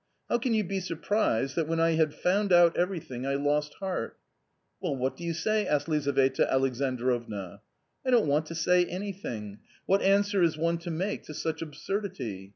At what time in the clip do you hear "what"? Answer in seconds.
4.95-5.15, 9.85-10.01